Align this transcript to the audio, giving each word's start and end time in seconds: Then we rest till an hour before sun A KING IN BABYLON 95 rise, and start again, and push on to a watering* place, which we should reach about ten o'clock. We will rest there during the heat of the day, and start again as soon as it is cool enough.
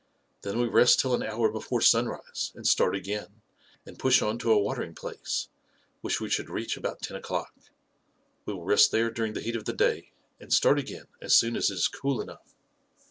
Then 0.41 0.57
we 0.57 0.65
rest 0.67 0.99
till 0.99 1.13
an 1.13 1.21
hour 1.21 1.51
before 1.51 1.79
sun 1.79 2.05
A 2.05 2.07
KING 2.07 2.07
IN 2.07 2.07
BABYLON 2.07 2.23
95 2.25 2.29
rise, 2.33 2.51
and 2.55 2.67
start 2.67 2.95
again, 2.95 3.41
and 3.85 3.99
push 3.99 4.21
on 4.23 4.39
to 4.39 4.51
a 4.51 4.57
watering* 4.57 4.95
place, 4.95 5.49
which 6.01 6.19
we 6.19 6.27
should 6.27 6.49
reach 6.49 6.75
about 6.75 7.03
ten 7.03 7.15
o'clock. 7.15 7.53
We 8.47 8.53
will 8.55 8.65
rest 8.65 8.89
there 8.91 9.11
during 9.11 9.33
the 9.33 9.41
heat 9.41 9.55
of 9.55 9.65
the 9.65 9.73
day, 9.73 10.09
and 10.39 10.51
start 10.51 10.79
again 10.79 11.05
as 11.21 11.35
soon 11.35 11.55
as 11.55 11.69
it 11.69 11.75
is 11.75 11.87
cool 11.87 12.19
enough. 12.19 12.55